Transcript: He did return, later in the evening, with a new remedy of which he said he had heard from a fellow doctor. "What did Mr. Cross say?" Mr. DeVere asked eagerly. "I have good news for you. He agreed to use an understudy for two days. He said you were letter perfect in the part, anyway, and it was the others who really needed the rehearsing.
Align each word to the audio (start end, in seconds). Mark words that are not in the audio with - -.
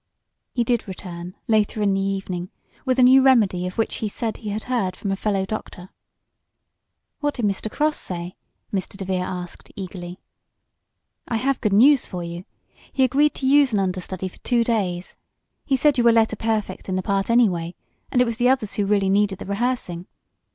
He 0.51 0.63
did 0.63 0.87
return, 0.87 1.35
later 1.47 1.79
in 1.83 1.93
the 1.93 2.01
evening, 2.01 2.49
with 2.85 2.97
a 2.97 3.03
new 3.03 3.21
remedy 3.21 3.67
of 3.67 3.77
which 3.77 3.97
he 3.97 4.09
said 4.09 4.37
he 4.37 4.49
had 4.49 4.63
heard 4.63 4.95
from 4.95 5.11
a 5.11 5.15
fellow 5.15 5.45
doctor. 5.45 5.89
"What 7.19 7.35
did 7.35 7.45
Mr. 7.45 7.69
Cross 7.69 7.97
say?" 7.97 8.33
Mr. 8.73 8.97
DeVere 8.97 9.21
asked 9.23 9.71
eagerly. 9.75 10.19
"I 11.27 11.37
have 11.37 11.61
good 11.61 11.73
news 11.73 12.07
for 12.07 12.23
you. 12.23 12.45
He 12.91 13.03
agreed 13.03 13.35
to 13.35 13.45
use 13.47 13.73
an 13.73 13.79
understudy 13.79 14.27
for 14.27 14.39
two 14.39 14.63
days. 14.63 15.17
He 15.65 15.75
said 15.75 15.99
you 15.99 16.03
were 16.03 16.11
letter 16.11 16.35
perfect 16.35 16.89
in 16.89 16.95
the 16.95 17.03
part, 17.03 17.29
anyway, 17.29 17.75
and 18.11 18.23
it 18.23 18.25
was 18.25 18.37
the 18.37 18.49
others 18.49 18.73
who 18.73 18.87
really 18.87 19.07
needed 19.11 19.37
the 19.37 19.45
rehearsing. 19.45 20.07